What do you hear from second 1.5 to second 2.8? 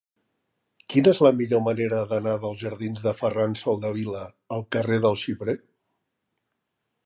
manera d'anar dels